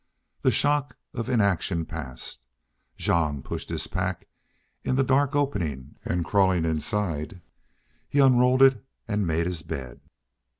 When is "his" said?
3.69-3.85, 9.45-9.61